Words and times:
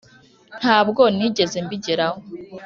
ntabwo 0.59 1.01
nigeze 1.15 1.57
mbigeraho. 1.65 2.17